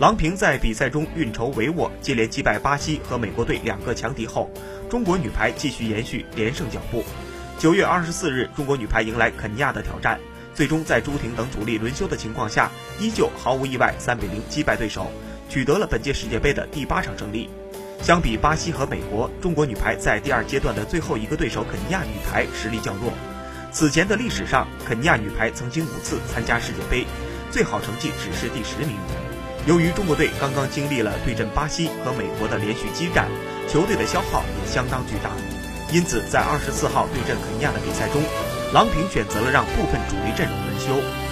[0.00, 4.50] 郎平在比赛中运筹帷幄，接连击败巴西和美国队两个强敌后，
[4.90, 7.04] 中国女排继续延续连胜脚步。
[7.60, 10.18] 九月二十四日，中国女排迎来肯尼亚的挑战，
[10.52, 15.12] 最终在朱婷等主力轮休的情况下，依旧毫无意外三比零击败对手，
[15.48, 17.48] 取得了本届世界杯的第八场胜利。
[18.02, 23.12] 相比巴西和美国，中国女排在第二阶段的最后一个对手肯尼亚女排实力较弱。
[23.70, 27.06] 此前的历史上，肯尼亚女排曾经五次参加世界杯，
[27.52, 28.96] 最好成绩只是第十名。
[29.66, 33.30] 由于中国队刚刚经历了对阵巴西和美国的连续激战
[33.66, 35.30] 球队的消耗也相当巨大
[35.90, 38.22] 因此在二十四号对阵肯尼亚的比赛中
[38.74, 41.24] 郎平选择了让部分主力阵容轮休。